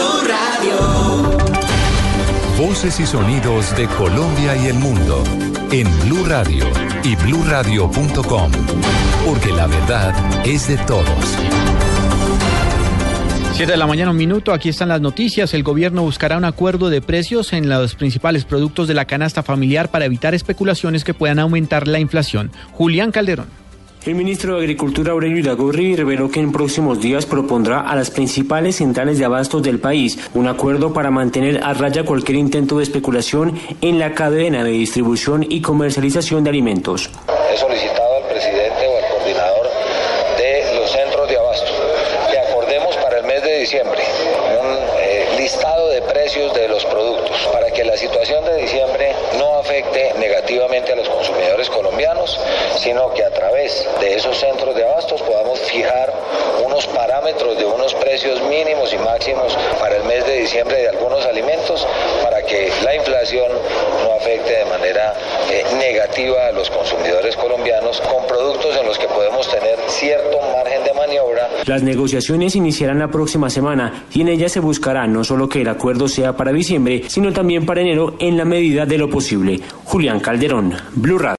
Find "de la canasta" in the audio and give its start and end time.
18.88-19.42